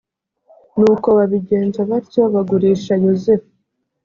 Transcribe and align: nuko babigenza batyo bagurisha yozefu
nuko 0.79 1.07
babigenza 1.17 1.79
batyo 1.89 2.21
bagurisha 2.33 2.93
yozefu 3.05 3.49